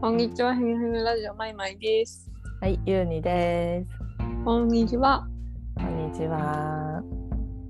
[0.00, 2.30] こんにちは、ふみふみラジオマイマイです。
[2.62, 3.90] はい、ゆうにです。
[4.46, 5.28] こんにちは。
[5.76, 7.02] こんにちは。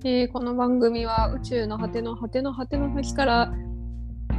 [0.04, 3.52] えーこの番組は宇宙の果ての果ての果ての先から、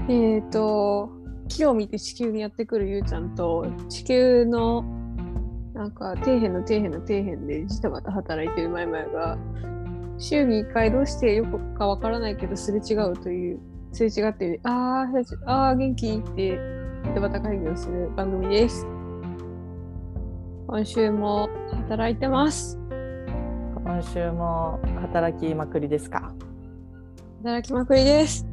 [0.08, 1.10] えっ、と、
[1.50, 4.84] 木を見て地球にやってくるゆうちゃんと、地球の
[5.74, 9.38] なんか底辺の底辺の底辺でジタバタ働いてるマイマイが、
[10.18, 13.60] 週に1回どうしてよくかわからないけどすれ違うという、
[13.92, 18.86] すれ違ってあーすれ違あー、元気ってジタバタ会議をする番組です。
[20.68, 21.50] 今週も
[21.90, 22.78] 働いてます。
[23.84, 26.34] 今週も働きまくりですか？
[27.44, 28.46] 働きまくりです。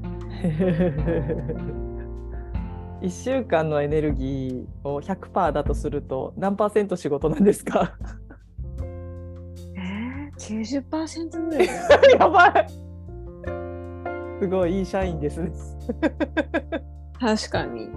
[3.00, 7.96] 一週間のエネルギーを100%だとすると何パーセント仕事なんですか？
[9.76, 11.68] えー、90%ぐらい
[12.18, 12.66] やばい。
[14.40, 15.50] すごいいい社員ですね。
[17.20, 17.88] 確かに。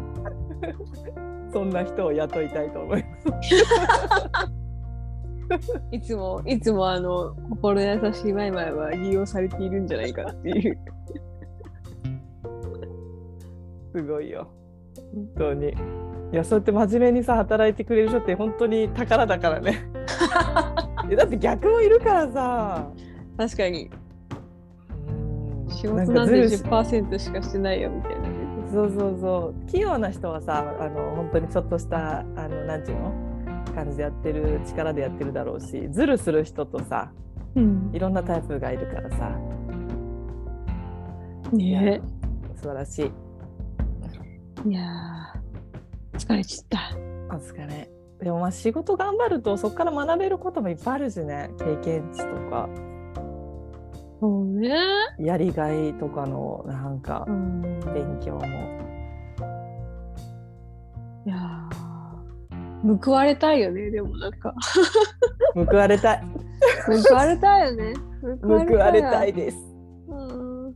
[1.54, 3.56] そんな人を雇いたいと思います。
[5.92, 10.78] いつも、いつもあの、心優しいマイマイは利用されているんじゃないかっていう。
[13.94, 14.48] すごいよ。
[15.14, 15.70] 本当に。
[15.70, 19.86] いや、そうやって真面目にさ、働いてくれる人って本当に宝だからね。
[21.12, 22.88] えだって逆もいるからさ。
[23.38, 23.92] 確かに。
[23.96, 24.02] うん
[25.72, 28.21] 仕事なんてかずるし10%しかしてないよみたいなね。
[28.72, 29.70] そうそうそう。
[29.70, 33.14] 器用な人はさ、あの本当にちょっとしたあのなんていうの？
[33.76, 37.12] 感じでやってる力でやってるだろうし、ズルする人とさ、
[37.56, 39.30] うんいろんなタイプがいるからさ。
[41.54, 42.02] ね
[42.56, 43.12] 素晴らしい。
[44.66, 44.70] え。
[44.70, 46.68] いやー、疲れちゃっ
[47.30, 47.36] た。
[47.36, 47.90] お疲れ。
[48.20, 52.70] でもまあ仕事頑張るとそこから学べることもいっぱいあるしね経験値とか
[54.22, 54.70] そうね。
[55.20, 57.62] やりがいとかのなんかうん。
[57.94, 58.46] 勉強も
[61.26, 64.54] いやー、報われたいよね、でもなんか。
[65.56, 66.24] 報われたい
[67.10, 67.94] 報われたいよね。
[68.44, 69.36] 報われたいよ。
[69.36, 69.58] です
[70.08, 70.76] うん。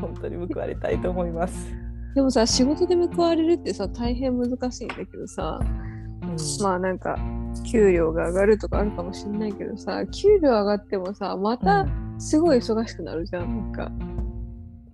[0.00, 1.72] 本当に報われたいと思います、
[2.14, 7.16] でもさ、仕事で報われるってさ、大変難しいんだけどさ、うんまあなんか、
[7.62, 11.86] 給料が上がるとかあるかもしれないけどさ、給料上がってもさ、また
[12.18, 13.92] すごい忙しくなるじゃん、なんか。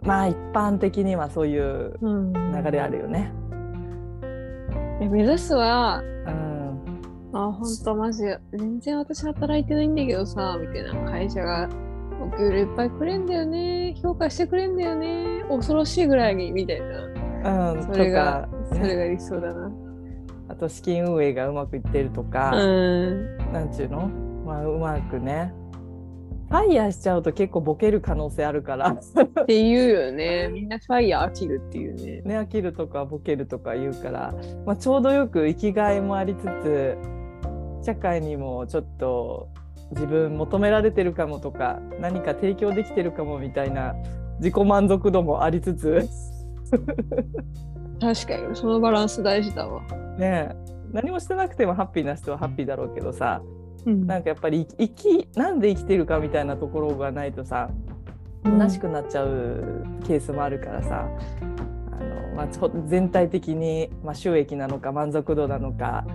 [0.03, 2.33] まあ一般的にはそういううん。
[2.33, 3.33] 流れあるよね。
[5.01, 7.39] え目指すは、うん。
[7.39, 11.69] あ、ほんとマジ、全然私働いてないんだけどさ、みたいな会社が、
[12.23, 17.73] お給料いっぱいくれんだよね、評価してくれんだよね、恐ろしいぐらいに、みたいな。
[17.73, 19.71] うんそれがね、それが理想だな。
[20.51, 23.53] あと資金運営がうまくいってるとか、うん。
[23.53, 24.09] なんちゅうの？
[24.45, 25.55] まあうまくね
[26.49, 30.49] ファイヤーしちゃうと結構ボケる可能性あるからって言うよね。
[30.53, 32.23] みんなファイヤー飽きるっていうね。
[32.23, 34.35] ね飽きるとかボケるとか言うから、
[34.67, 36.99] まあ、ちょうどよく生きがいもありつつ
[37.83, 39.49] 社会にもちょっと
[39.93, 43.95] 自分求められてるかもとか何か提供できてるかもみたいな
[44.39, 46.09] 自己満足度もありつつ
[48.01, 49.83] 確かに、そのバランス大事だわ。
[50.19, 50.55] ね
[50.93, 53.43] 何もしてなくてもハッピーな人はハッピーだろうけどさ
[53.87, 54.07] うん。
[54.07, 57.71] なんかやっぱり生きなんで生きてるかみたいなところがないとさ
[58.45, 61.09] 虚しくなっちゃうケースもあるからさ、
[61.93, 62.49] あのまあ、
[62.87, 66.07] 全体的に、まあ、収益なのか満足度なのか、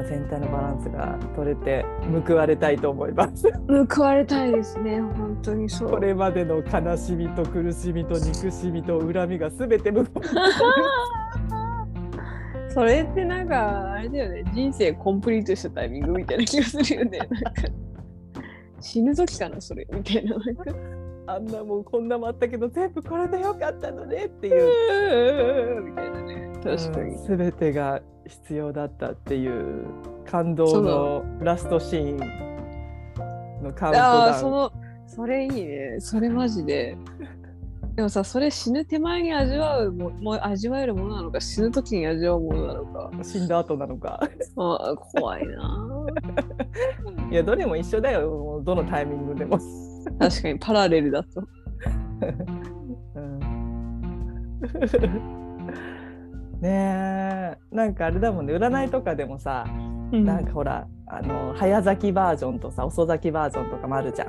[0.00, 1.84] まあ、全体のバランスが取れて
[2.26, 3.52] 報われたいと思います。
[3.94, 5.90] 報われたいですね、本当にそう。
[5.90, 10.10] これまでの悲しみと苦しみと憎しみと恨みが全て報われ
[12.72, 17.18] それってなんか、あれだよね、人生コンプリートしたタイミングみたいな気がするよね。
[17.18, 17.34] なんか
[18.80, 20.36] 死ぬ時かな、それ、みたいな。
[21.26, 26.52] あんなもんこんなもあったけど全部これでよかったのねっていうみたいなね。
[26.62, 27.14] 確かに。
[27.14, 29.86] うん全てが必要だったっていう
[30.24, 32.16] 感動そのラストシーン
[33.62, 34.72] のカウントダウンその、
[35.06, 35.96] それいいね。
[36.00, 36.96] それマジで。
[37.96, 43.10] でもさ、それ死ぬ手前に味わうも、もう味わえるものなのか、死ぬ時に味わうものなのか。
[43.22, 44.20] 死んだ後なのか
[44.56, 46.06] ああ、怖いな。
[47.30, 49.58] いやどれも一緒だよどのタイミングでも、
[50.18, 51.42] 確かにパラレルだと。
[53.14, 53.40] うん
[56.60, 59.64] ねえなんかあれだもんね占いとかでもさ、
[60.12, 64.28] なんかほらあの早咲きバージョンとさ遅咲きバージョンとかもあるじゃん。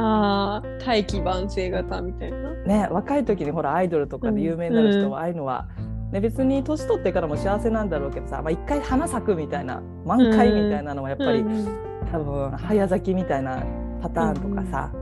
[0.00, 2.54] ああ、大器晩成型みたいな。
[2.64, 5.66] ね若い時にほらアイドルとかで有名になる人は、ああいうのは、
[6.12, 11.66] ね、別に年取ってからも幸せなんだろうけどさ、まあ、一回花咲くみたいな満開みたいなのはやっぱり、うん
[12.12, 13.64] 多分早咲きみたいな
[14.02, 14.92] パターンとかさ、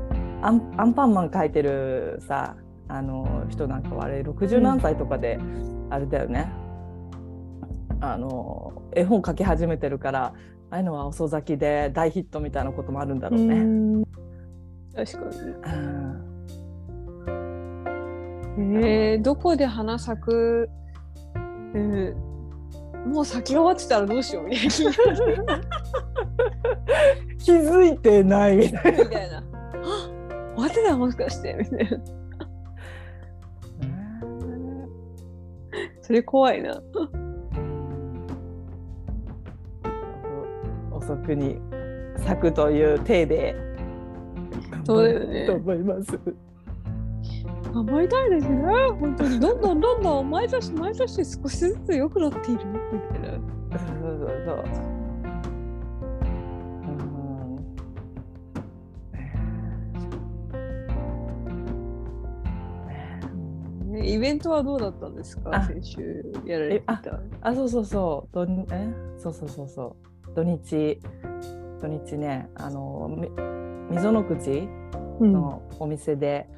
[0.43, 2.57] アンアンパンマン描いてるさ
[2.89, 5.39] あの人なんかはあれ60何歳とかで、
[5.91, 6.51] あれだよね。
[8.01, 10.25] あの絵本書き始めてるから
[10.71, 13.57] ああいうのは遅咲きで大ヒットみたいなこともあるんだろうね。
[13.57, 14.05] うん。
[14.95, 15.21] 確か
[18.57, 18.71] うん。
[18.71, 18.87] に。
[18.87, 20.69] えー、どこで花咲く、
[21.75, 22.31] えー
[23.07, 24.45] もう咲き終わってたらどうしよう？
[24.45, 24.73] みたいな。
[27.39, 29.43] 気づいてないみたい みたいな。
[30.61, 31.97] あ終わってたもしかしてみたいな。
[31.99, 32.05] な。
[36.03, 36.83] それ怖いな。
[40.93, 41.57] 遅くに
[42.19, 43.57] 咲くという体で
[44.85, 46.19] そうだよねと思います。
[47.73, 48.63] 頑張りたいですね。
[48.99, 53.39] 本当にどんどんどんどん毎年毎年少しずつ良くなっているみたいな。
[53.79, 55.00] そうそうそう。
[64.13, 65.51] イベントはどうだったんですか？
[65.55, 67.21] あ先週やられてた。
[67.43, 68.35] あ、そうそうそう。
[68.35, 69.97] 土日え、そうそうそうそ
[70.29, 70.35] う。
[70.35, 71.01] 土日
[71.81, 73.29] 土日ね、あのみ
[73.95, 74.69] 溝の口
[75.21, 76.49] うんのお店で、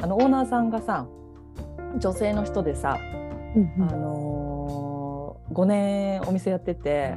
[0.00, 1.06] あのオーナーさんがさ、
[1.98, 7.14] 女性の人でさ、あのー、5年お店やってて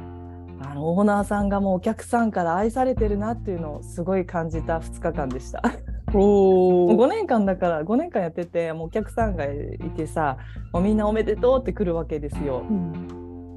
[0.60, 5.62] あのオーナーさんがもうお客さんから愛されてるなっていうのをすごい感じた2日間でした。
[6.14, 10.38] おもう5年間だから5年間やっててもうお客さんがいてさ
[10.72, 12.62] もうみんなおめでとうって来るわけですよ。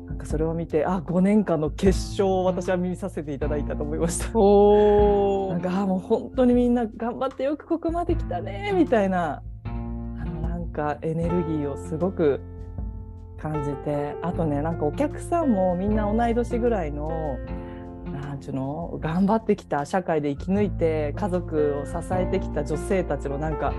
[0.08, 4.38] なんかそれを見てあ5年間の結晶を私は見させていただいたと思いました。
[4.38, 12.42] おなんかあもう本当にみんな頑張ってよくここまで来たねみたいなあのなんかエネルギーをすごく
[13.42, 17.38] 感じてあとねなんかお客さんもみんな同い年ぐらいの
[18.22, 23.74] なんちゅうの頑張ってきた社会で生き抜いて家族を支えてきた女性たちのなんか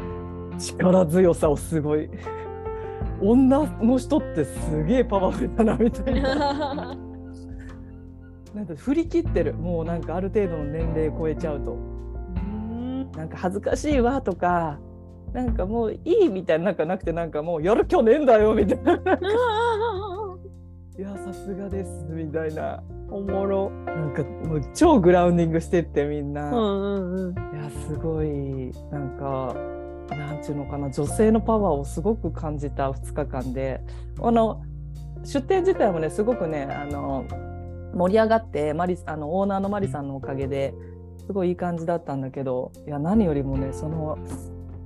[0.59, 2.11] 力強さをすごい。
[3.21, 6.97] 女の人ってすげえパワフルだなみたいな。
[8.53, 9.55] なんか振り切ってる。
[9.55, 11.93] もうなんかある程度の年齢超えちゃうと。
[13.17, 14.79] なんか恥ずかしいわとか
[15.33, 18.99] なんかもういいみたいななんかなくてなんかもうやる気はねえんだよみたいな
[20.99, 22.83] いやさすがですみたいな。
[23.11, 23.71] おもろ。
[23.71, 27.35] なんかもう超グラウンディングしてってみんな、うんうんうん。
[27.35, 28.73] いやすごい。
[28.91, 29.55] なんか
[30.11, 30.91] なんちゅうのかな。
[30.91, 33.81] 女性のパワーをすごく感じた2日間で。
[34.21, 34.63] あの
[35.25, 37.25] 出店自体もねすごくねあの
[37.95, 40.75] 盛り上がってマリあのオーナーのマリさんのおかげで
[41.27, 44.19] すごいいい感じだったんだけどいや何よりもねその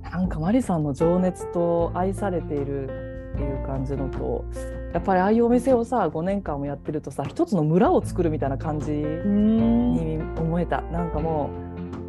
[0.03, 4.45] なんかマリさんの情熱と愛されているっていう感じのと
[4.97, 8.95] やっぱりああいうお店をさ5年間もやってるとさ一つの村を作るみたいな感じう
[9.27, 9.93] ん。
[9.93, 11.51] に思えたなんかも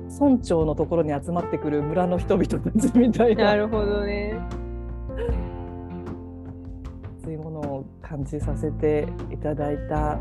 [0.08, 4.40] う村長のところに集まってくる村の人々たちみたいななるほどね。
[7.23, 10.19] そういうものを感じさせていただいた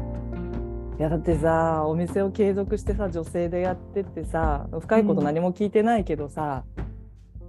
[0.99, 6.65] いやだってさお店を継続してさ女性でやってってさ深いこと何も聞いてないけどさ、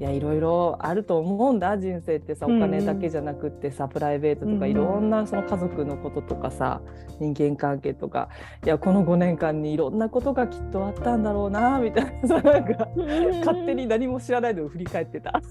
[0.00, 6.80] いやいろいろあると思うんだ人生ってさお金だけじゃなくってさ、プライベートとかうんいろんなその家族のこととかさ
[7.20, 8.28] 人間関係とか。
[8.64, 12.88] いやこの5年間にいろんなことがきっとあったんだろうなみたいなさなんか
[13.44, 15.40] 勝手に何も知らないで振り返ってた。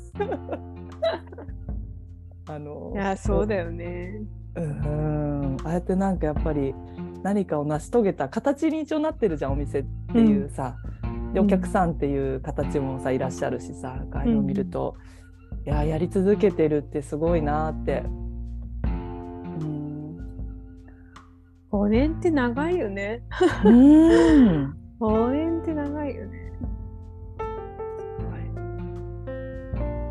[2.49, 4.21] あのいや、そうだよね。
[4.55, 6.73] うんああやってなんかやっぱり
[7.21, 14.95] 何かを成し遂げた形に一応なってるじゃんお店っていうさ、でうんお客さんっていう形もさいらっしゃるしさああいうのを見ると、
[15.65, 18.03] いややり続けてるってすごいなって。
[18.05, 18.27] うん
[21.71, 23.23] 5年って長いよね。
[23.63, 26.51] うん 5年って長いよね。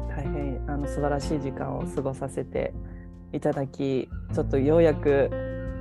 [0.08, 2.73] 大変あの素晴らしい時間を過ごさせて
[3.32, 5.30] いただきちょっとようやく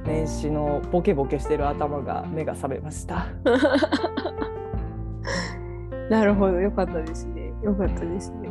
[0.06, 3.28] 年始のボケボケしてる頭が目が覚めました。
[6.10, 7.54] なるほど、よかったですね。
[7.64, 8.50] よかったですね。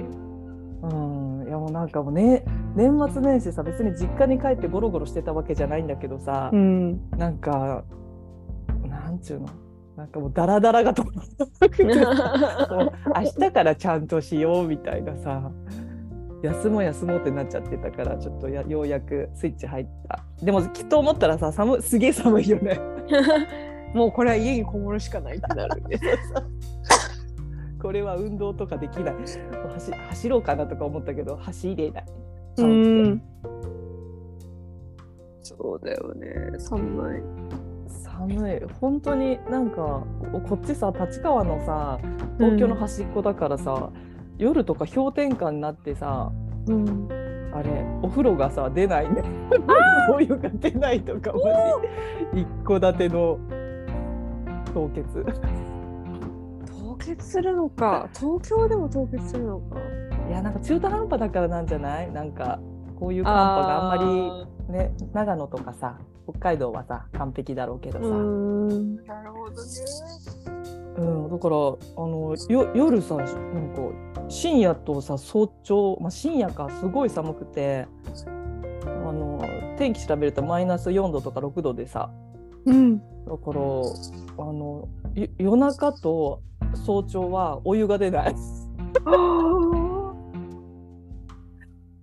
[0.83, 2.45] うん、いやもうなんかもうね
[2.75, 7.11] 年末年始さ別に実家に帰ってゴロゴロしてたわけじゃないんだけどさ、ん。
[7.13, 7.85] なんか
[8.87, 9.47] なんちゅうの？
[9.97, 11.23] なんかもうダラダラが止まら
[11.61, 12.93] なく
[13.39, 15.53] 明日からちゃんとしようみたいなさ
[16.43, 22.81] 休もう休もうってなっちゃってたからちょっとやようやくスイッチ入ったでもきっと思ったらさ寒すげえ寒いよね
[23.95, 25.97] もうこれは家にこもるしかないってなるんで。
[27.85, 29.15] これは運動とかできない。
[29.75, 32.05] 走走ろうかなとか思ったけど走れない。
[32.57, 33.23] う寒く。
[35.43, 36.59] そうだよね。
[36.59, 37.23] 寒い。
[37.87, 38.61] 寒い。
[38.81, 41.99] 本当になんかここっちさ立川のさ
[42.39, 43.91] 東京の端っこだからさ、
[44.39, 46.33] 夜とか氷点下になってさ
[46.67, 47.07] うん。
[47.53, 49.23] あれお風呂がさ出ないね。
[50.11, 51.39] お湯が出ないとかマ
[52.33, 53.39] ジ一戸建ての
[54.73, 55.23] 凍結。
[55.23, 55.84] 凍
[57.07, 59.79] 結するのか 東京でも凍結するのか。
[60.29, 62.11] いやなんか中途半端だからなんじゃない？
[62.13, 62.59] なんか
[62.99, 69.59] こういう寒波があんまりね長野とかさ北海道はさ完璧だろうけどさ、なるほどね。
[70.97, 73.33] うん、だからあのよ夜さなんか
[74.29, 77.87] 深夜とさ早朝、まあ、深夜かすごい寒くて
[78.87, 79.41] あの
[79.77, 82.11] 天気調べるとマイナス4度とか6度でさ。
[82.65, 82.99] うん。
[82.99, 83.61] だから
[84.39, 86.41] あのよ夜中と
[86.77, 88.35] 早朝はお湯が出ない。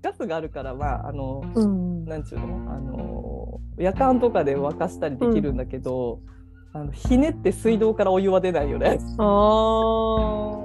[0.01, 2.06] ガスがあるからまああのうん。
[2.06, 2.46] なんちゅうの？
[2.72, 6.20] あの夜間とかで沸かしたりできるんだけど、
[6.74, 9.00] あのひねって水道からお湯は出ないよね。
[9.18, 10.58] あ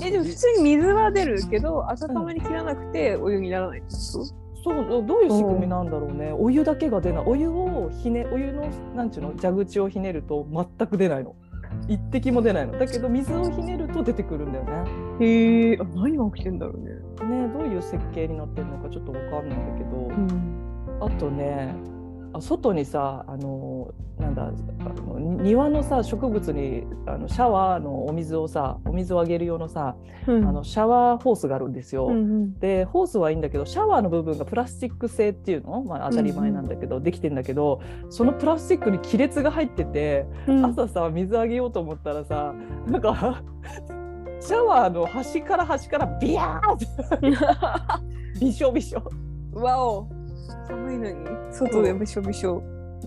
[0.04, 3.94] えでも普通に水は出るけど温まりきらなくてお湯にならないってこ
[4.24, 4.47] と？
[4.64, 7.24] そうどういう仕組みなんだろうね、お湯だけが出ない。
[7.26, 9.32] お湯をひねお湯のなんちゅうの？
[9.40, 11.36] 蛇口をひねると全く出ないの。
[11.86, 12.78] 一滴も出ないの。
[12.78, 14.72] だけど水をひねると出てくるんだよね。
[15.20, 15.78] へえ。
[15.78, 16.92] あ何が起きてんだろうね。
[17.28, 20.98] ねどういう設計になってるのかちょっとわかんないんだけど、ん。
[21.00, 21.97] あとねあ
[22.40, 30.46] 外にさあのなんだあのに庭のさ植物にあのシャワーのお水をさお水をあげる用のさ、うん。
[30.46, 32.08] あのシャワーホースがあるんですよ。
[32.08, 37.80] うんでホースはいいんだけどシャワーの部分がプラスチック製っていうの、まあ、当たり前なんだけど、できてんだけど
[38.10, 40.64] そのプラスチックに亀裂が入ってて、うん。
[40.66, 42.54] 朝さ水あげようと思ったらさ
[42.86, 43.42] なんか
[44.40, 46.78] シャワーの端から端からビヤーっ
[48.38, 49.02] て びしょびしょ。
[49.52, 50.17] わお
[50.68, 51.14] 寒いのに
[51.52, 52.62] 外でびしょびしょ。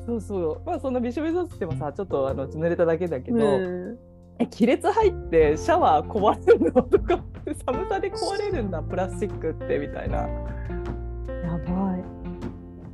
[0.06, 0.62] そうそう。
[0.66, 3.98] まあそんなびしょびしょっつってもさちょっとあの濡れただけだけど、うん。
[4.40, 7.24] え亀裂入ってシャワー壊れるのとか
[7.66, 10.28] 寒さで壊れるんだプラスチックってみたいな、や
[11.58, 12.04] ばい。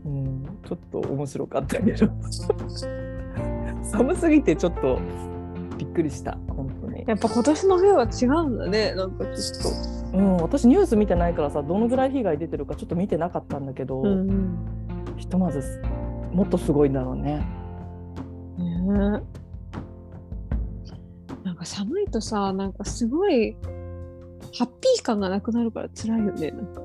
[0.05, 2.07] うん、ちょっと面白かったけど。
[3.83, 4.99] 寒すぎてちょっと
[5.77, 6.67] びっくりした本
[7.07, 8.93] やっぱ今年の冬は違うんだね。
[8.93, 9.73] なんかちょっ
[10.11, 10.17] と。
[10.17, 14.57] うん、私ニュース見てないからさどのぐらい被害出てるかちょっと見てなかったんだけど、ん
[15.17, 15.81] ひとまず
[16.31, 17.45] もっとすごいんだろうね。
[18.57, 19.21] ね
[21.43, 23.57] なんか寒いとさなんかすごい
[24.57, 26.51] ハッピー感がなくなるから辛いよね。
[26.51, 26.81] なんか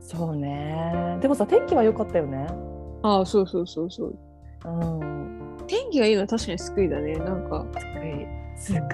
[0.00, 1.18] そうね。
[1.20, 2.46] でもさ天気は良かったよね。
[3.02, 4.18] ああそうそうそうそう。
[4.64, 5.56] うん。
[5.66, 7.16] 天気がいいのは確かに救いだね。
[7.16, 7.86] なんかす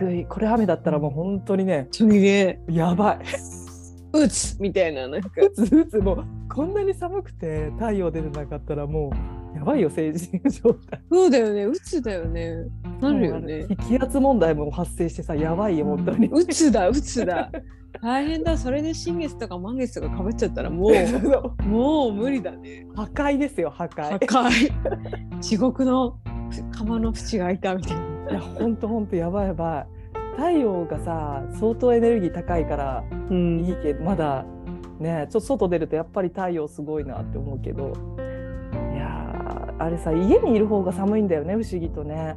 [0.01, 3.19] ごいこれ雨だったらもう本当にねとにねやばい。
[4.13, 5.29] 打つみたいななんか。
[5.41, 9.11] うつうつもうこんなに寒くて太陽出てなかったらも
[9.55, 11.01] うやばいよ成人状態。
[11.11, 12.55] そうだよね打つだよね。
[13.01, 13.67] なるよね。
[13.89, 17.51] 気圧問題も発生してさやばいよ本当に、打つだ打つだ。
[18.03, 18.57] 大変だ。
[18.59, 20.89] それで新月とか満月とかかぶっちゃったらも
[21.59, 21.63] う。
[21.63, 22.87] もう無理だね。
[22.95, 24.11] 破壊ですよ破壊。
[24.27, 25.41] 破壊。
[25.41, 26.19] 地獄の
[26.77, 29.87] 釜の縁が開いたみたいないや本当本当やばいやばい。
[30.37, 33.61] 太陽がさ相当エネルギー高いからうん。
[33.61, 34.45] いいけどまだ
[34.99, 37.93] ねちょっと外出るとやっぱり太陽すごいなって思うけど。
[38.93, 42.37] いやーあれさ家にいる方が寒いんだよね不思議とね。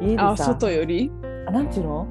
[0.00, 1.10] 家であさ外より？
[1.46, 2.06] あなんちゅうの？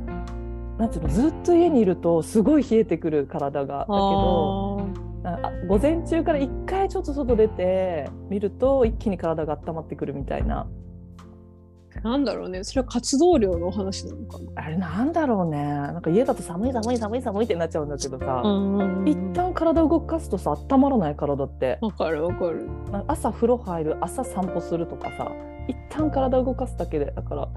[0.77, 1.09] なんちゅうの？
[1.09, 3.79] ずっと家にいるとすごい冷えてくる体が。
[3.79, 4.87] だけど
[5.23, 10.67] あ午前中から一回ちょっと外出て見ると一気に体が温まってくるみたいな
[12.03, 12.63] なんだろうね。
[12.63, 14.45] それは活動量のお話なのかな。
[14.55, 15.57] あれなんだろうね。
[15.63, 18.49] なんか家だと寒い寒い寒い寒いってなっちゃうんだけどさ、う
[19.03, 21.77] ん一旦体動かすとさ温まらない体って。
[21.81, 22.67] わかるわかる。
[23.07, 25.31] 朝風呂入る朝散歩するとかさ。
[25.67, 27.49] 一旦体動かすだけでだから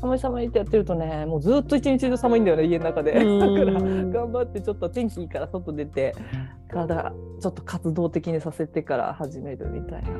[0.00, 3.12] 寒い寒いってやってるとねもうずっと一日中寒いんだよね家の中で。
[3.12, 4.10] だからうん。
[4.10, 6.14] 頑張ってちょっと天気いいから外出て
[6.68, 10.10] 体ちょっと活動的にさせてから始めるみたいな。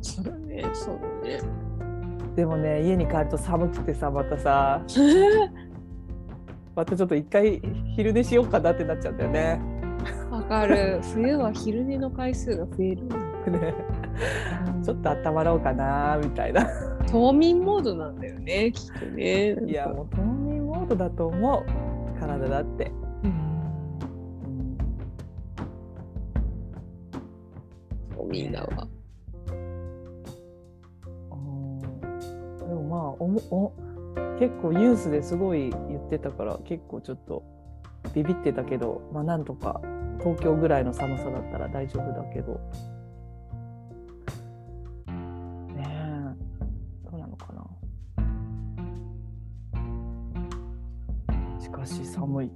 [0.00, 1.40] そうだねそうだね
[2.36, 4.82] でもね家に帰ると寒くてさまたさ。
[6.74, 7.60] またちょっと一回
[7.96, 9.60] 昼寝しようかなってなっちゃうんだよね。
[10.30, 11.00] わかる。
[11.14, 13.74] 冬は昼寝の回数が増えるね。
[14.82, 16.66] ちょっと温まろうかなみたいな。
[17.10, 19.54] 冬眠モードなんだよねきっとね。
[19.66, 22.20] いやもう冬眠モードだと思う。
[22.20, 22.90] 体だって。
[23.24, 23.30] うん。
[23.30, 24.78] うん
[28.16, 28.88] 冬眠だわ
[33.02, 33.72] おもお
[34.38, 37.42] 結構ニュースですごい言ってたから結構ちょっと
[38.14, 39.80] ビビってたけどまあなんとか
[40.18, 42.60] 東京ぐらいの寒さだったら大丈夫だけど。
[45.76, 47.64] ねえどうなのかな。
[51.60, 52.50] しかし寒い。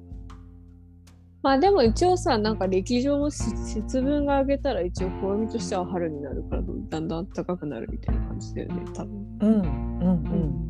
[1.43, 9.39] まあでも一応さなんか歴上もし節分が上げたら一応暦としては春になるからだんだん暖かくなるみたいな感じだよね多分。
[9.41, 9.96] うん
[10.31, 10.67] うん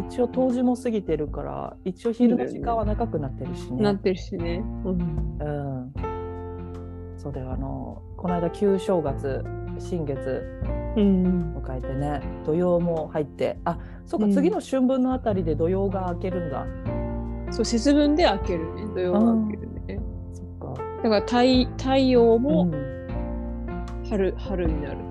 [0.00, 0.06] うん。
[0.08, 3.82] 一応冬至も過ぎてるから一応昼の時間は長くなってるしね。
[3.82, 4.62] なってるしね。
[4.84, 5.92] うんうん。
[7.16, 9.44] そうだよあのこの間旧正月
[9.78, 10.44] 新月
[10.96, 16.64] うん迎えてね土曜も入ってあそうか、うん次の春分のあたりで土曜が明けるんだ。
[17.50, 20.00] そう節分で開けるね土曜が開けるね。
[20.32, 20.82] そっか。
[21.02, 22.72] だから太太陽うもん
[24.08, 25.07] 春,、春になる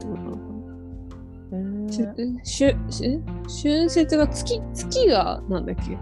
[1.91, 5.97] 春節が月月がなんだっけ？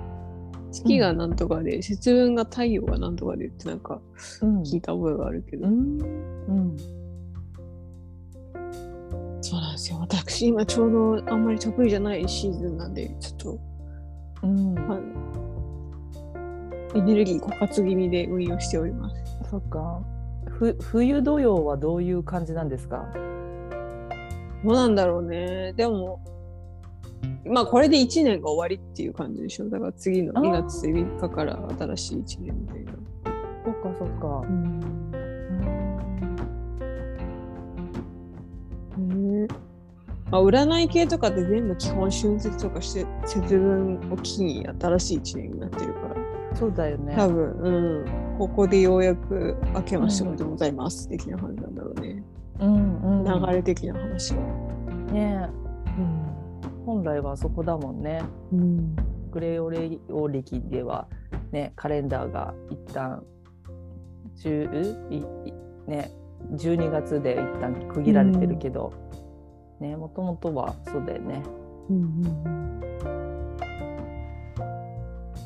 [0.71, 4.01] 月がなんとかで、節分が太陽がなんとかでってなんか
[4.41, 4.61] うん。
[4.63, 6.01] 聞いた覚えがあるけど、うん。
[6.01, 6.77] うん。
[9.41, 9.99] そうなんですよ。
[9.99, 10.91] 私今ちょう
[11.23, 13.59] どあんまり得意じゃないシーズンなんでちょっと
[14.43, 14.75] うん。
[16.95, 19.15] エネルギー枯渇気味で運用しております。
[19.49, 20.01] そっか。
[20.47, 23.05] ふ冬土曜はどういう感じなんですか？
[24.63, 25.73] どうなんだろうね。
[25.73, 26.19] でも、
[27.45, 29.69] まあこれで1年が終わりっていう感じでしょ。
[29.69, 32.93] だから次のあー2月3日から新しい1年みたいな。
[33.65, 34.45] そっかそっか。
[38.97, 39.47] ね
[40.31, 46.15] まあ、占い系とかって全部基本春節とかして節分を機に新しい1年になってるから
[46.55, 47.13] そうだよね。
[47.15, 47.69] 多分、う
[48.35, 52.23] ん、ここでようやく明けましておめでとうございます的な感じなんだろうね。
[52.59, 53.45] うんうん。
[53.47, 54.41] 流れ的な話は。
[55.11, 55.49] ね。
[56.85, 58.21] 本来はそこだもんね。
[58.53, 58.95] うん
[59.31, 61.09] グレオレオ歴では
[61.51, 63.21] ねカレンダーが一旦
[64.37, 65.53] 10いい
[65.87, 66.09] ね
[66.53, 68.93] 12月で一旦区切られてるけど、
[69.81, 71.43] ねもともとはそうだよね。
[71.89, 72.81] うんうん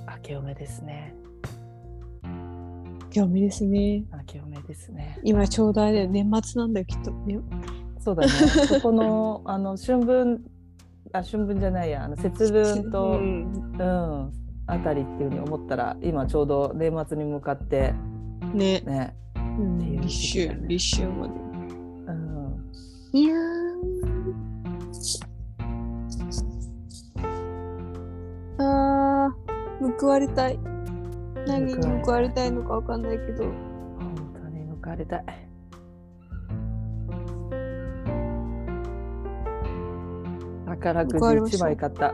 [0.08, 1.16] 明けおめですね。
[3.10, 4.06] 興味ですね。
[4.12, 5.19] 明けおめですね。
[5.24, 7.39] 今ちょうどあれ年末なんだよきっとね。
[8.00, 8.30] そうだね。
[8.30, 10.43] そこの あの春分
[11.12, 14.32] あ春分じゃないやあの節分と、ううん、ん
[14.67, 17.93] あたりっていうふうに思ったら今ちょうど年末に向かって
[18.54, 19.15] ね、ね。
[19.36, 21.34] うんっていう立秋立秋まで。
[22.08, 23.80] うん、いやー
[28.60, 30.60] あー報われたい。
[31.49, 31.73] 何に
[32.05, 33.43] 報われたいのかわかんないけど。
[33.43, 33.53] 本
[34.33, 35.25] 当に迎えたい。
[40.67, 42.13] 宝くじ1報われました枚買った。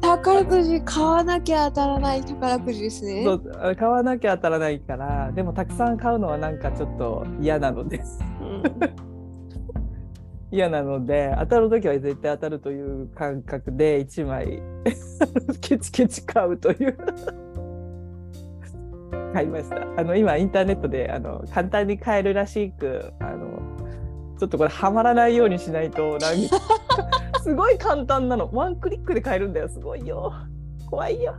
[0.00, 3.24] 宝くじ買わなきゃ当たらない宝くじですね。
[3.24, 8.00] そうあ買わなきゃ当たらないからでもたくさん買うのはなんかちょっと嫌なので
[8.40, 9.10] うん
[10.52, 14.60] 嫌なので当たる時は絶対当たるという感覚で1枚
[15.60, 16.96] ケチケチ買うという
[19.32, 19.76] 買いました。
[19.96, 23.60] あの今インターネットであの簡単に買えるらしくあの
[24.38, 26.28] ちょっとこれはまらないようにしないとなんか
[27.42, 28.50] すごい簡単なの。
[28.52, 29.68] ワンクリックで買えるんだよ。
[29.68, 30.32] すごいよ。
[30.88, 31.34] 怖いよ。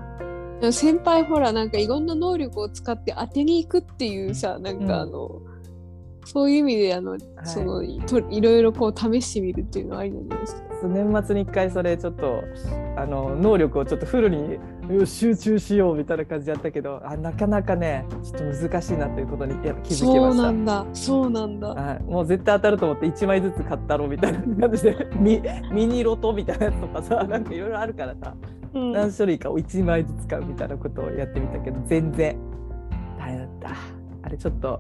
[0.72, 5.42] 先輩ほらなんかいろんな能力を使って当てに行くっていうさなんかあの、
[6.26, 8.00] そういう意味であの、そのい
[8.42, 10.71] ろいろこう試してみるっていうのはありなんですか？
[10.88, 12.44] 年末に一回それちょっと
[12.96, 14.60] あの能力をちょっとフルに
[15.06, 20.44] 集中しようみたいな感じでやったけどあなかなかねちょっと難しいなということに気づきそうました。
[20.44, 21.68] なんだそうなんだ。
[21.70, 25.42] はい、もう絶対当たると思って1枚ずつ買ったろみたいな感じで ミ
[25.72, 28.36] ミニロトみたいなやつとかさなんかいろいろあるからさ
[28.74, 32.38] うん何種類かを1枚ずつ買うみたいなことをやってみたけど全然
[33.18, 33.70] 大変だった
[34.24, 34.80] あれちょっと。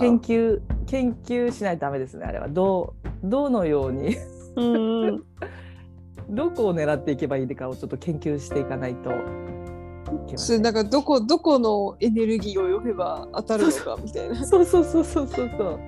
[0.00, 4.16] 研究研究しないとダメですねあれはどうどのように
[4.58, 5.24] うんうん。
[6.34, 9.14] どこを狙っていけばいいかをちょっと研究していかないとい
[10.26, 14.44] けまそせんからどこどこのエネルギーを読めば当たるのかみたいな。
[14.44, 15.80] そうそうそうそうそうそう。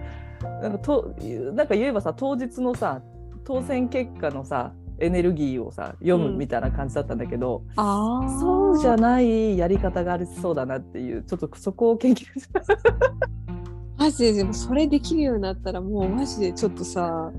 [0.62, 1.14] なんかと
[1.52, 3.02] なんか言えばさ当日のさ
[3.44, 12.28] 当選結果のさエネルギーをさ読むうんみたいな感じだったんだけど、ああそうじゃないやり方がありそうだなっていうちょっとそこを研究し
[13.96, 17.33] マジででもそれできるようになったらもうマジでちょっとさ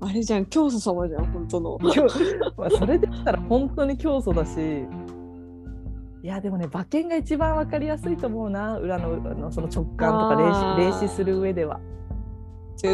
[0.00, 1.78] あれじゃん教祖様じゃん本当の。
[2.56, 4.58] まあ、それで言ったら本当に教祖だし。
[6.20, 8.78] いやでもね馬券が一番わかりやすいと思うな。
[8.78, 11.80] 裏のあのその直感とか霊視する上では。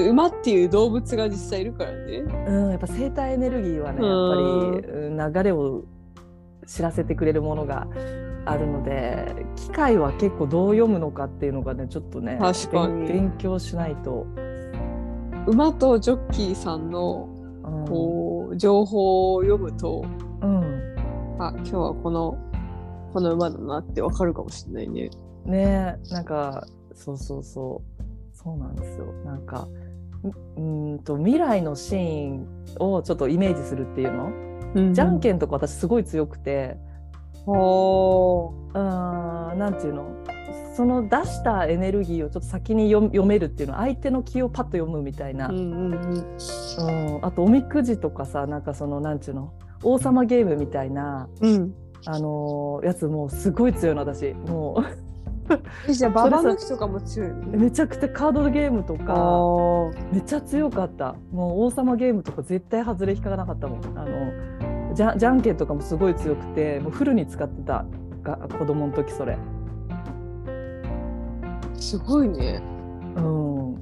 [0.09, 2.19] 馬っていう動物が実際いるからね。
[2.19, 5.85] うん、やっぱ生体エネルギーはねやっぱりうん流れを
[6.67, 7.87] 知らせてくれるものが
[8.47, 13.07] あるので機械は結構どう読むのかっていうのがねちょっとね確かに。
[13.07, 14.27] 勉勉強しないと、
[15.47, 17.29] 馬とジョッキーさんの
[17.65, 17.89] うん。
[17.89, 20.05] こう情報を読むと、
[20.43, 20.97] うん、
[21.39, 22.39] あ今日はこの
[23.13, 25.11] この馬だなってわかるかもしれないね。
[25.47, 28.37] ねなんかそうそうそう。
[28.37, 29.07] そうなんですよ。
[29.25, 29.67] なんか
[30.57, 32.47] ううんと未来のシーン
[32.79, 34.31] をちょっとイメージするっていうの、
[34.75, 36.77] うんじゃんけんとか私すごい強くて。
[37.47, 39.59] おーうーん。
[39.59, 40.05] なんていうの？
[40.75, 47.17] その出したエネルギーをちょっと先に読読めるっていうの相手の気をパッと読むみたいな、うんうんうん。
[47.17, 49.53] うん、あとおみくじとかさなんかそのなんていうの？
[49.85, 51.75] 王様ゲームみたいな、うん。
[52.07, 54.35] あのーやつもうすごい強いの私。
[54.35, 54.83] も
[55.89, 61.15] えじゃあババ抜きとかも強いめちゃくちゃカードゲームとかあめっちゃ強かった。
[61.31, 63.81] もう王様ゲームとか絶対外れ引かなかったもん。
[63.97, 67.85] あのじゃじゃんけんとかもすごい強くてもうフルに使ってた
[68.23, 69.39] が子供の時それ。
[71.75, 72.63] ーすごいね。
[73.17, 73.75] うん。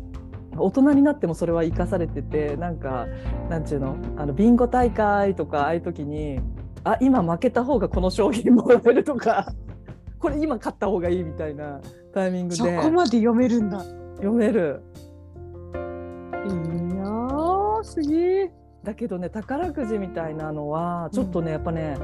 [0.57, 3.07] 大人になってもそれは生かされててなんか
[3.49, 3.97] なんちゅうの？
[4.17, 6.41] あのビンゴ大会とかああいう時に
[6.85, 9.53] あ今負けた方がこの商品もらえるとか
[10.21, 11.81] これ今勝った方がいいみたいな
[12.13, 12.57] タイミングで。
[12.57, 13.81] そこまで読めるんだ。
[14.17, 14.83] 読める。
[16.45, 18.53] いいなーすげえ
[18.83, 21.97] だけどね宝くじみたいなのはちょっとね、やっぱね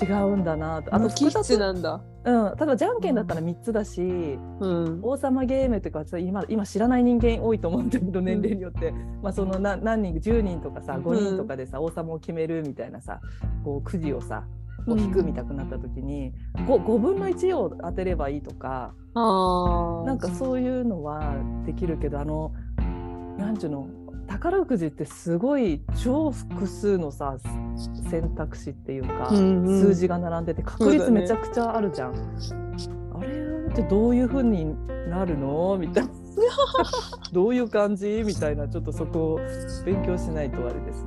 [0.00, 0.94] 違うんだなと。
[0.94, 2.00] あと無機質なんだ。
[2.24, 5.00] うん、ただじゃんけんだったら3つだし、うん。
[5.02, 13.20] 王様ゲームというか今今知らない人間多いと思うんだけど年齢によって、まあ、そのな何人10人とかさ5人とかでさ、王様を決めるみたいなさ
[13.64, 14.44] こうくじをさ
[14.86, 22.52] こう引くみたくなった時に、5, 5分の1を当てればいいとかあなんかそういうのはできるけどあの
[23.36, 23.88] なんちゅうの
[24.26, 27.36] 宝くじってすごい超複数のさ
[28.10, 29.80] 選択肢っていうか、うんうん。
[29.80, 32.14] 数字が並んでて確率めちゃくちゃあるじゃん。
[33.14, 33.28] あれ
[33.70, 34.76] ってどういう風に
[35.08, 35.76] なるの？
[35.78, 36.10] みたいな。
[37.32, 38.22] どういう感じ？
[38.24, 39.40] みたいなちょっとそこを
[39.84, 41.04] 勉強しないとあれです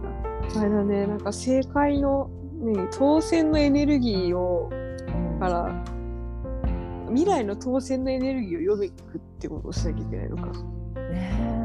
[0.54, 0.62] な。
[0.62, 1.08] あれだね。
[1.08, 2.30] なんか正解の、
[2.62, 4.70] ね、当選のエネルギーを
[5.40, 5.84] から
[7.08, 10.52] 未来の当選のエネルギーを読めていくってことをしなきゃいけないのか。
[11.12, 11.59] ね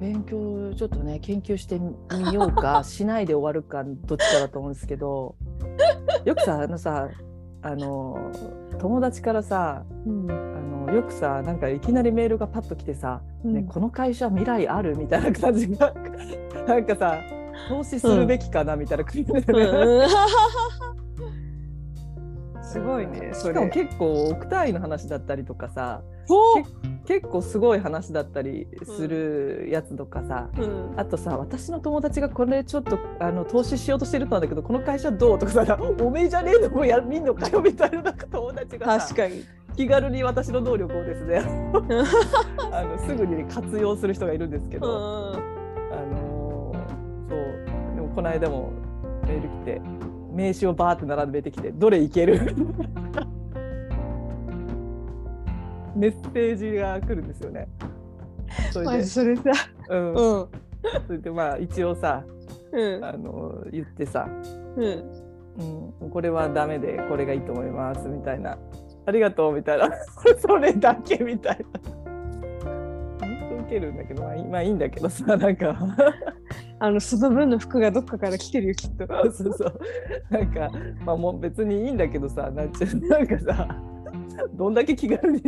[0.00, 5.34] 勉強ちょっとね研究してみようか しないで終わるかどっちかだと思うんですけど
[6.24, 7.08] よくさあのさ
[7.62, 8.30] あの
[8.78, 10.30] 友達からさうん。
[10.30, 15.92] あのよくさなんかいきなりメールがパッと来てさ、ね、この会社未来あるみたいな感じが
[16.66, 17.18] なんかさ
[17.68, 19.42] 投資するべきかなみたいな国でね、
[22.68, 23.72] すごいねそしかもれ。
[23.72, 26.36] 結構億単位の話だったりとかさほ
[27.06, 39.44] 結構すごい話だったりするやつとかさ、うんあとさ私の友達がこれちょっとあの投資しようとしてるんだけどこの会社どうとかさ おめえじゃねえのもや見んのかよみたいななんか友達がさ確かに。
[39.76, 41.40] 気軽に私の能力をですね
[42.72, 45.36] あのすぐに活用する人がいるんですけうど、んあ
[46.10, 48.72] のーそうでもこの間も
[49.24, 49.80] メール来て
[50.38, 52.38] 名刺をバーって並べてきてどれいける？
[55.96, 57.66] メッセージが来るんですよね。
[58.70, 59.42] それでそれさ。
[59.90, 60.14] うんうん。
[60.14, 62.22] それでまあ一応さ
[62.70, 63.04] うん。
[63.04, 64.28] あの言ってさ、
[64.76, 64.84] うん。
[66.00, 68.56] うん、これはダメでこれがいいと思いますみたいな
[69.06, 69.90] ありがとうみたいな
[70.38, 71.80] それだけみたいな。
[73.20, 75.76] 本当受けるんだけどまあいいんだけどさなんか
[76.80, 79.06] あのその分の服がどっかから来てるよきっと。
[79.32, 79.80] そうそう
[80.30, 80.70] なんか
[81.04, 83.68] まあもう別にいいんだけどさなんちゅうなんかさ
[84.54, 85.40] どんだけ気軽に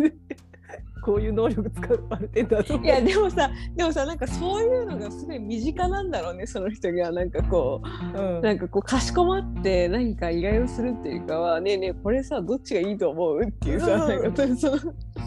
[1.00, 2.86] こういう能力使われてんだと思う。
[2.86, 8.18] いやでもさでもさなんかそういうのがすごい身近なんだろうねその人がなんかこう。
[8.18, 8.38] ん。
[8.38, 14.22] うなんかこうかしこまって何か依頼をするっていうかはねえねえこれさどっちがいいと思うっていうさうん。
[14.22, 14.56] なんかその。
[14.56, 14.78] そう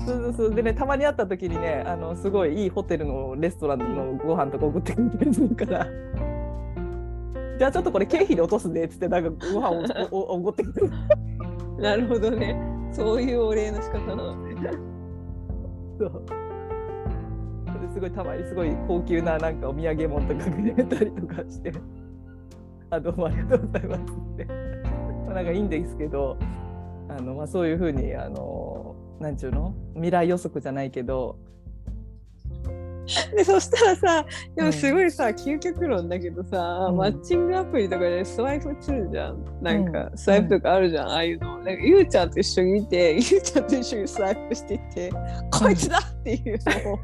[0.06, 0.56] そうそう。
[0.56, 5.88] でねたまに会った時にねあのすごいいいホテルのレストランのご飯とか送ってくれたりするから。
[7.58, 10.94] じゃあちょっとこれ経費で落とすねっつってなんかご飯をおおおごってくれる。
[11.80, 12.58] なるほどね。
[12.92, 14.92] そういうお礼の仕方なのね。
[16.12, 16.24] そう
[17.94, 21.72] すごいたまにすごい高級ななんかお土産物とかくれたりとかして。
[22.89, 24.46] あどうもありがとうございますって。
[24.46, 26.38] まあなんかいいんですけど
[27.10, 29.74] あの、まあ、そういうふうにあのなんちゅうの？
[29.94, 31.38] 未来予測じゃないけど
[33.36, 36.98] でそしたらさでもすごいさ、究極論だけどさ、うん。
[36.98, 39.44] マッチングアプリとかでスワイプするじゃん。
[39.62, 40.18] なんか、うん。
[40.18, 41.56] スワイプとかあるじゃん、ああいうの。
[41.58, 45.10] なんかゆうちゃんと一緒にいて ゆうちゃんと一緒にスワイプしていって、
[45.52, 47.00] こいつだっていうのを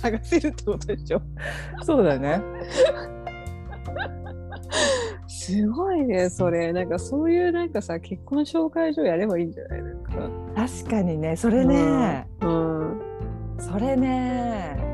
[0.00, 1.22] 探せるってことでしょ。
[1.82, 2.40] そうだね。
[5.28, 6.72] すごいねそれ。
[6.72, 9.82] なんかそういうなんかさ結婚紹介所やればいいんじゃない？
[9.82, 10.12] なんか。
[10.56, 13.00] 確かにねそれね、うん。
[13.58, 14.76] それね。
[14.78, 14.93] あ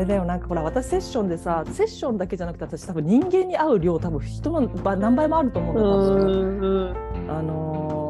[0.00, 0.24] れだよ。
[0.24, 6.32] なんかほら私セッションでさセッションだけじゃなくて私多分人間に会う量多分人のば何倍もあると思うんだ多分。
[6.32, 6.76] うんう
[7.26, 8.00] んあのー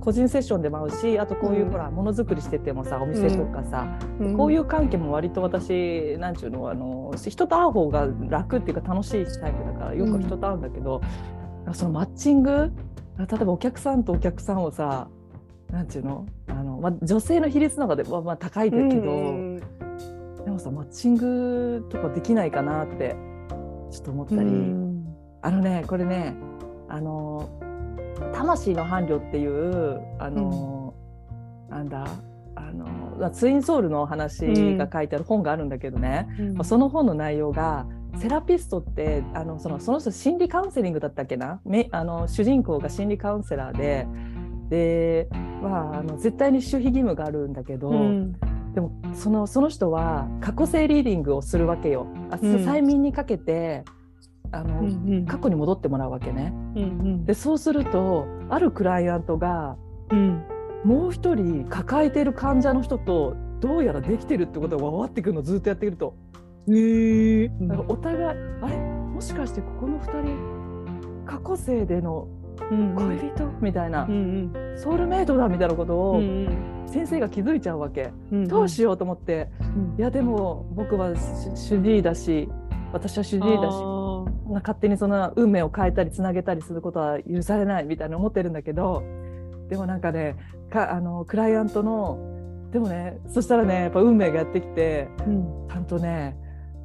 [0.00, 1.70] 個人セッションでも会うしあとこういう、うん。
[1.70, 3.86] ほらものづくりしててもさお店とかさ、
[4.20, 4.36] うん。
[4.36, 11.00] こういう関係も割と私なんちゅうのあの人と会う方が楽っていうか楽しいタイプだからよく人と会うんだけど、
[11.72, 12.70] そのマッチング
[13.16, 15.08] 例えばお客さんとお客さんをさ
[15.70, 19.62] なんちゅうのあの、まあ、女性の比率の中ではまあ高いんだけど、うん
[20.44, 23.16] でもさマッチングとかできないかなって
[23.90, 25.06] ちょっと思ったり、うん。
[25.42, 26.34] あのねこれね
[26.88, 27.48] あの
[28.32, 30.94] 魂の伴侶っていうあの、
[31.68, 32.06] なんだ
[32.54, 36.54] あのツインソウルの話が書いてある本があるんだけどね、うん。
[36.54, 37.86] まあその本の内容が
[38.18, 41.60] セラピストってあのそのその人心理カウンセリングだったっけな？
[41.64, 44.06] めあの主人公が心理カウンセラーで。
[44.70, 45.28] で、
[45.62, 48.34] まあ、あの絶対に守秘義務があるんだけど、うん
[48.74, 52.06] でもそのその人は過去性リーディングをするわけよ。
[52.30, 53.84] あうん催眠にかけて
[54.50, 56.52] あの、うん過去に戻ってもらうわけね。
[56.74, 59.76] うんでそうするとあるクライアントが
[60.10, 60.42] うん
[60.84, 66.14] もう一人抱えている患者の人とどうやらできてるってことが分かってくるのずっとやってくると。
[66.68, 68.32] へえだからお互いあ
[68.68, 68.76] れ？
[68.76, 72.26] もしかしてここの2人過去生での
[72.70, 76.48] うん恋人、みたいな、うんソウルメイトだみたいなことをうん
[76.86, 79.48] 先生が気づいちゃうわけ、うんどうしようと思って。
[79.98, 82.48] いやでも僕は主治医だし
[82.92, 83.50] 私は主治医だし
[84.62, 89.02] 勝手にその運命を変えたりつなげたりすることは許されないみたいな思ってるんだけど
[89.68, 90.36] でもなんかね
[90.70, 92.18] かあのクライアントの
[92.70, 95.68] でもねそしたらねやっぱ運命がやってきてうん。
[95.68, 96.36] ちゃんとね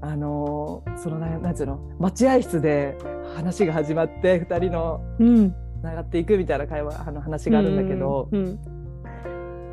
[0.01, 2.97] あのそのななんつうの待合室で
[3.35, 5.55] 話が始まって2人のうん。
[5.79, 8.59] つながっていくみたいな会話あの話があるんだけど、うん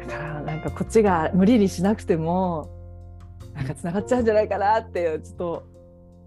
[0.06, 2.70] だからなんかこっちが無理にしなくても
[3.54, 5.66] なんかつながっちゃうんじゃないかなってちょっと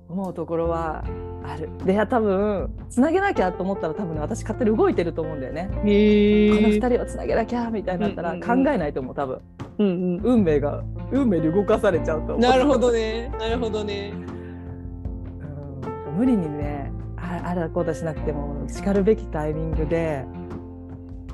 [0.10, 1.04] 思うところは
[1.44, 1.70] ある。
[1.86, 5.70] でいや多分つなげなきゃと思ったら多分ね私勝手に動いてると思うんだよね。
[5.72, 8.68] この2人をつなげなきゃみたいになったらうん考うんうん。
[8.70, 9.42] えないと思う多分。
[9.78, 12.36] うん運命が運命に動かされちゃうと思う。
[12.38, 13.32] うんなるほどね。
[13.40, 14.12] なるほどね。
[14.16, 16.18] うん。
[16.18, 20.26] 無理にねああらこうだしなくてもしかるべきタイミングで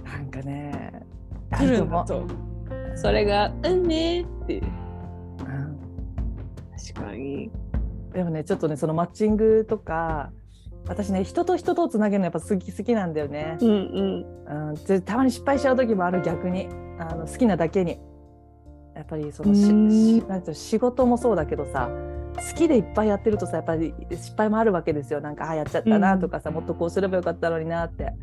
[0.03, 1.01] なんかね
[1.51, 2.23] あ来るんだと。
[2.95, 5.79] それが「うんね」ってうん。
[6.93, 7.49] 確かに
[8.15, 10.31] でもねちょっとねそのマッチングとか
[10.87, 14.69] 私ね人と人とをつなげるのやっぱ好き好きなんだよね、うんうん。
[14.69, 16.67] うん、でたまに失敗しちゃう時もある逆に。
[16.97, 17.99] あの好きなだけに。
[18.95, 21.89] やっぱりそのしなん仕事もそうだけどさ
[22.37, 25.19] 好きでいっぱいやってるとさやっぱり失敗もあるわけですよ。
[25.19, 28.13] なんかあやっちゃったなとかさ、もっとこうすればよかったのになって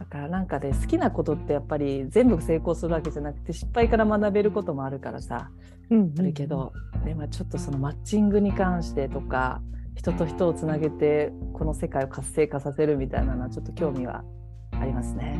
[0.00, 5.50] だからなんかね好きなことってやっぱり全部成功するわけじゃなくて失敗から学べることもあるからさ、
[5.90, 6.72] うんあるけど、
[7.04, 9.60] でまあ、ちょっとそのマッチングに関してとか
[9.94, 14.24] 人と人をつなげてこの世界を活性化させるみたいなのはちょっと興味は
[14.72, 15.38] ありますね。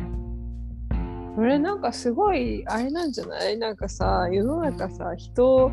[1.35, 3.57] これなんかすごいあれなんじゃない？
[3.57, 5.71] なんかさ世の中さ人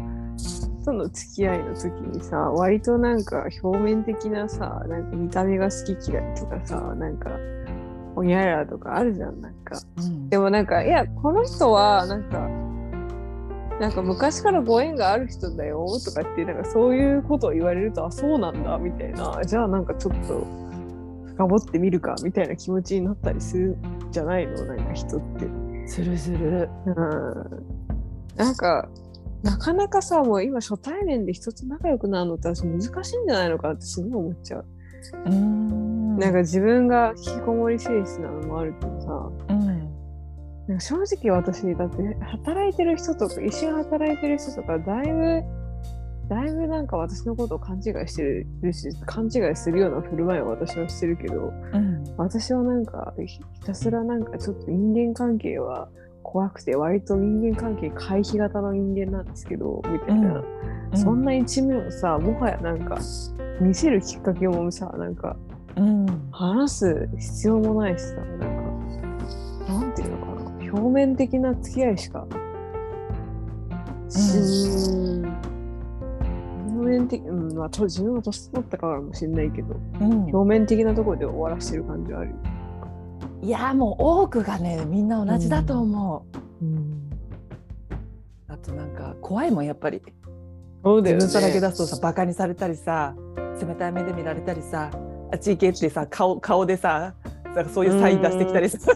[0.85, 7.31] との付き合いの時にさ割となんか表面的なさなんか見た目が好き嫌いとかさなんか
[8.18, 12.48] おにゃらとかあるじゃんなんかうんでもなんかいやこの人はなんか
[13.81, 20.46] なんか昔からご縁がある人だよとかってなんかそういうことを言われるとあそうなんだみたいなじゃあなんかちょっと
[21.26, 24.64] 深掘ってみるかみたいな気持ちになったりするんじゃないの？
[24.64, 25.46] なんか人って。
[25.87, 26.68] するする。
[26.87, 26.94] うん
[28.37, 28.88] なんか
[29.44, 34.64] なかなかさもう今初対面で人と仲良くなるのって私難しいんじゃないのかなってすごい思っちゃう。
[35.26, 39.31] うんなんか自分が引きこもり性質なのもあるけどさ。
[39.48, 39.68] うん
[40.68, 45.42] なんか正直私だって働いてる人とか一緒に働いてる人とかだいぶ
[46.28, 52.04] だいぶなんか私のことを勘違いしてるし勘違いするような振る舞いを私はしてるけどうん。
[52.18, 55.88] 私はなんかひひたすらなんかちょっと人間関係は
[56.22, 60.44] 怖くて割と人間関係回避型の人間なんですけどみたいな、
[60.94, 62.98] そんな一面をさもはやなんか
[63.62, 65.37] 見せるきっかけもさなんか
[65.78, 66.06] うん。
[66.32, 68.46] 話す必要もないしさなんか
[69.72, 72.26] なんていうのかな表面的な付き合いしか
[74.08, 74.38] し、
[76.66, 80.34] 表面的うんまあと自分は年取ったからかもしれないけどうん。
[80.34, 82.36] 表面的なところで終わらしてる感じはあるよ、
[83.42, 86.26] いやもう多くがねみんな同じだと思
[86.60, 86.64] う。
[86.64, 87.10] うん、
[88.48, 90.02] あとなんか怖いもんやっぱり。
[90.84, 91.24] そうだよね。
[91.24, 93.14] 自分さらけ出すとさバカにされたりさ
[93.60, 94.90] 冷たい目で見られたりさ
[95.32, 97.14] あっち行けってさ顔顔でさ
[97.54, 98.92] なんかそういうサイン出してきたりさ、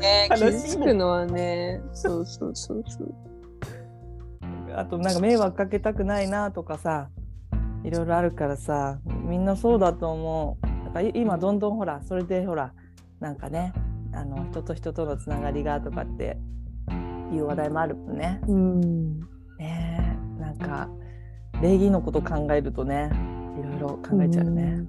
[0.00, 1.80] ね悲しいもん傷つくのはね。
[1.92, 3.14] そうそうそうそう。
[4.74, 7.08] あとなんか迷惑かけたくないなとかさ
[7.84, 10.66] いろいろあるからさみんなそうだと思う。
[10.86, 12.72] だからい今どんどんほらそれでほら
[13.20, 13.72] なんかね
[14.12, 16.36] あの人と人とのつながりがとかって
[17.32, 18.40] いう話題もあるもんね。
[18.48, 19.20] うん。
[19.58, 20.88] ねえなんか
[21.60, 23.10] 礼儀のこと考えるとね
[23.58, 24.84] いろいろ考えちゃうね。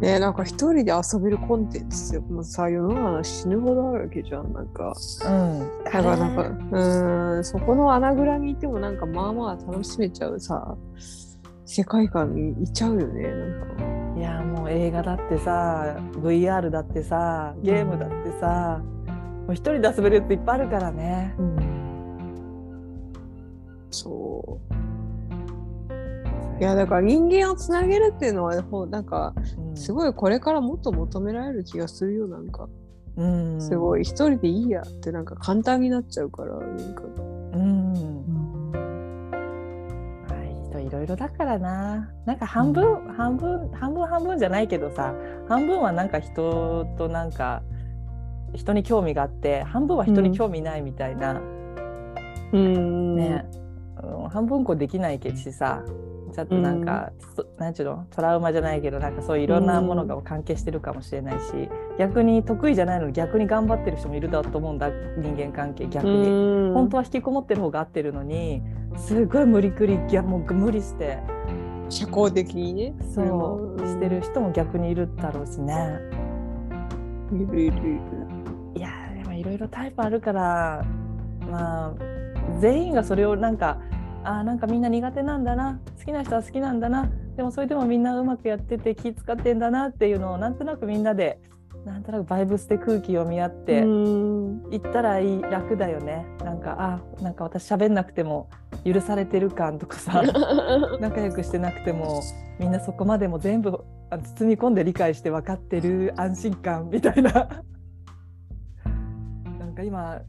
[0.00, 4.94] ねなんか一人で遊べるコンテンツってもうさ世の中死ぬほどあるわけじゃんなんか。
[5.24, 10.76] うん、だからなんかうーんそこの穴蔵にいてもなんかまあまあ楽しめちゃうさ
[11.64, 13.96] 世界観にいちゃうよねなんか。
[14.16, 18.80] いやもう映画だってさ VR だってさゲームだってさ、
[19.46, 21.34] もう一人で遊べるやついっぱいあるからね。
[23.90, 24.75] そう
[26.58, 28.54] いやだから人間をつなげるっていうのは
[28.86, 29.76] なんかうん。
[29.76, 32.68] すごいこれからもっと求められる気がするよなんか。
[33.16, 37.02] うん、すごい一人でいいやってなんか簡単になっちゃうからなんか。
[37.54, 37.92] うん、
[40.28, 42.10] はい、人いろいろだからな。
[42.26, 45.14] なんか半分、半分、半分半分じゃないけどさ、
[45.48, 47.62] 半分はなんか人となんか
[48.54, 51.40] 人に興味があって、半分は人に興味ないみたいな、
[52.52, 53.16] うん。
[53.16, 53.46] ね、
[54.02, 55.82] うん、半分こうできないけしさ、
[56.36, 58.06] ちょっとなんか、そなんちゅうの？
[58.10, 66.28] トラウマじゃないけどなんかそういういろんなものが関係してるかもしれないし、逆に得意じゃないのに逆に頑張ってる人もいるだと思うんだ人間関係逆に。
[66.28, 66.74] うん。
[66.74, 68.62] 本当は引きこもってる方が合ってるのに
[68.96, 71.18] すごい無理くりいやもう無理して。
[71.88, 73.86] 社交的にねそう、ん。
[73.86, 75.98] してる人も逆にいるだろうしね。
[77.32, 78.00] いるいるいる。
[78.76, 80.84] いやでもいろいろタイプあるから
[81.50, 81.94] まあ
[82.60, 83.78] 全員がそれをなんか
[84.26, 85.80] あーなんかみんな苦手なんだな。
[85.98, 87.08] 好きな人は好きなんだな。
[87.36, 91.38] でもそれでもみんなうまくやってて気使ってんだなっていうのをなんとなくみんなで
[91.84, 93.82] なんとなくバイブスで空気を見合って。
[93.82, 94.62] うん。
[94.70, 96.26] 行ったらいい楽だよね。
[96.44, 98.50] なんかあなんか私喋んなくても
[98.84, 100.22] 許されてる感とかさ。
[101.00, 102.20] 仲良くしてなくても
[102.58, 107.48] みんなそこまでも全部包み込んで理解して分かってる安心感みたいな。
[109.60, 110.20] なんか今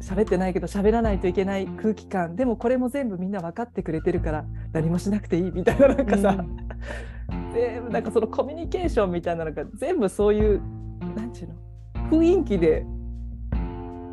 [0.00, 2.36] 喋ってないけど喋らないといけない空気感。
[2.36, 5.50] でもこれも全部みんな分かってくれてるから何もしなくていい。
[5.50, 6.44] みたいななんかさ、
[7.52, 10.60] 全部なんかそのコミュニケーションみたいなのが全部そういう
[11.16, 11.54] なんちゅうの？
[12.10, 12.84] 雰囲気で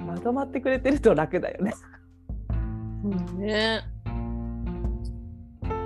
[0.07, 1.73] まとまってくれてると楽だよね。
[1.73, 3.81] そうね。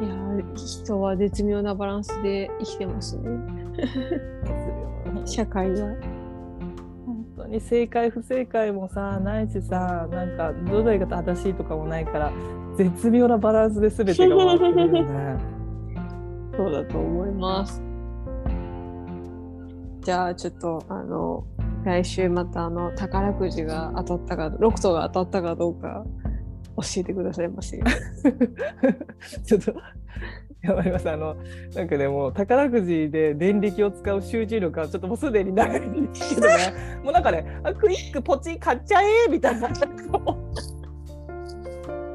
[0.01, 0.15] いや
[0.55, 3.29] 人は絶妙なバランスで生きてますね。
[5.25, 5.95] 社会は。
[5.97, 6.14] 本
[7.45, 12.33] 当に正解不正解もさないしさなんかどれが正しいとかもないから
[12.75, 15.55] 絶妙なバランスで全てが回ってるよね。
[16.57, 17.83] そうだと思います
[19.99, 21.43] じゃあちょっとあの
[21.83, 26.05] 来週またあの宝くじが当たったかロクトが当たったかどうか
[26.77, 27.77] 教えてくださいませ。
[29.43, 29.73] ちょっと
[30.65, 31.35] やばいますあの
[31.75, 36.73] なんかねもう宝くじで電力を使う集中力はちょっともうすでに長いんですけどね
[37.03, 39.69] もうなんかねあクイックポチ買っちゃえみたいな。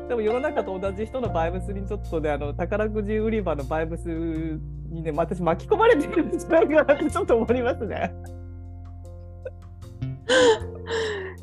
[0.08, 8.12] でも世の中と同じ人のバイブスにちょっとねあの宝くじ売り場のバイブスにね私巻き込まれてるんじゃないかなってちょっと思いますね。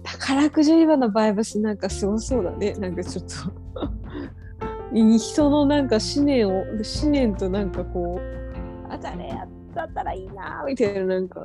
[0.04, 2.74] 宝くじ売り場のバイブスなんかすごそうだね。
[2.74, 3.90] なんかちょっと
[4.92, 11.44] 人のなんか思念を思念となんかこうあ誰やだったらいいなみたいななんか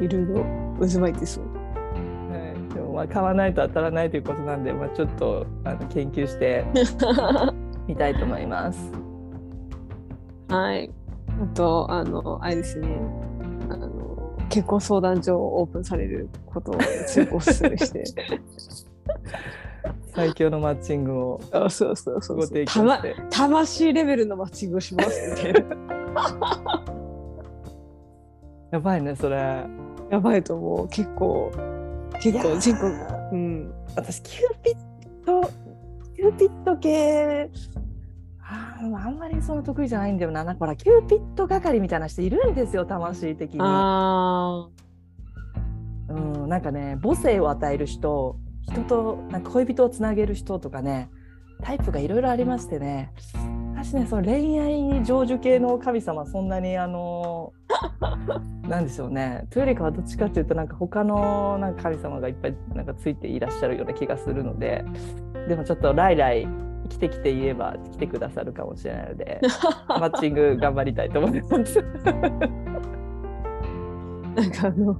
[0.00, 0.44] いろいろ
[0.80, 1.44] 渦巻いてそう。
[2.30, 6.64] はい、でもまあ買わないと当たらないということなんで、まあ、ちょっとあの研究して
[7.86, 8.92] みたいと思います。
[10.48, 10.90] はい。
[11.42, 12.88] あとあのあれですね。
[13.70, 18.04] あの結婚相談所をオープンされることをお勧めして。
[20.14, 23.22] 最強のマッチングをあそうそうそうご提そうたま供して。
[23.30, 25.60] 魂レベルのマッチングをしますみたいな。
[28.72, 29.64] やばいね、それ。
[30.10, 30.88] やばいと思う。
[30.88, 31.52] 結構、
[32.20, 32.92] 結構全国。
[33.32, 33.72] うん。
[33.94, 34.76] 私、キューピッ
[35.24, 35.48] ト、
[36.16, 37.50] キューピット系、
[38.40, 40.44] あーあんまりその得意じゃないんだよな。
[40.44, 43.60] なんかほら、キューピット係みたいな人いるんですよ、魂的に。
[43.62, 44.68] あ
[46.08, 48.36] うん、なんかね母性を与える人
[48.70, 51.10] 人となんか恋人をつなげる人とかね
[51.62, 53.12] タイプがいろいろありましてね
[53.74, 57.52] 私ねその恋愛成就系の神様そんなにあの
[58.68, 64.84] なんでしょうねというよりかはどっちかっていうとなんか他のなんか神様がいっぱいなんかついていらっしゃるような気がするので
[65.48, 66.46] でもちょっと来来
[66.88, 69.40] 来て来て言えば来てくださるかもしれないので
[69.88, 71.84] マッチング頑張りたいと思います。
[72.04, 72.10] あ。
[74.34, 74.96] なんかあの、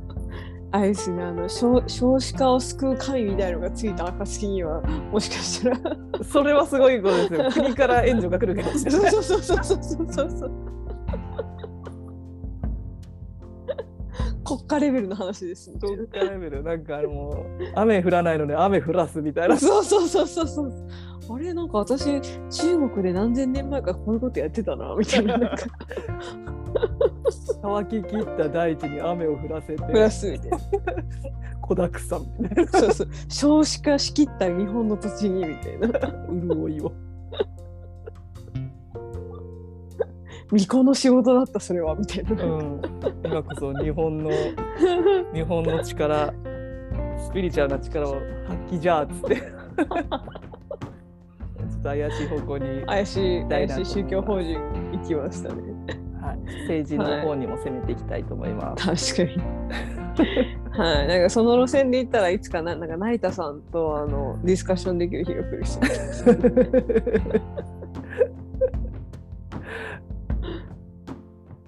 [0.74, 5.78] あれですね、あの少少子化を救う神みたいなのがついた暁には、もしかしたら。
[6.24, 7.50] それはすごいことですよ。
[7.62, 9.10] 国から援助が来るかもしれない。
[9.12, 10.50] そうそうそうそうそうそうそう。
[14.44, 20.88] 国家レベルの話ですみたいな国家レベルなんかあのもう雨降らないので雨降らすみたいなそうそうそうそうそう
[21.30, 22.20] あれなんか私
[22.50, 25.64] 中国で何千年前からこういうことやってたなみたいななんか
[27.62, 30.58] 乾ききった大地に雨を降らせてプラスみたいな
[31.60, 33.08] 子だくさんみたいなそうそう。
[33.28, 35.88] 少子化しきった日本の土地にみたいな。
[36.28, 36.92] 潤いを。
[40.50, 42.80] 巫女の仕事だったそれはみたいな、うん、
[43.24, 44.30] 今こそ日本の
[45.32, 46.32] 日本の力
[47.18, 48.14] スピリチュアルな力を
[48.46, 49.36] 発揮じゃあっつって。
[51.64, 54.58] ちょっと怪しい方向に、怪しい怪しい宗教法人、
[54.92, 55.62] 人行きましたね。
[55.62, 55.73] はい、
[56.62, 59.14] 政治の方にも攻めていきたいと思います。
[59.16, 59.45] 確かに。
[60.70, 61.09] はい。
[61.09, 65.78] なんかその路線で言ったらいつかななんか成田さんとあのディスカッションできる日が来るし。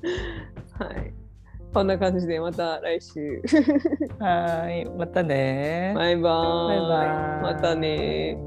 [0.79, 1.12] はい。
[1.72, 3.43] こんな感じでまた来週。
[4.18, 5.93] はい、またね。
[5.95, 6.68] バイバーイ。
[6.68, 7.05] バイバ
[7.51, 7.55] イ。
[7.55, 8.39] またね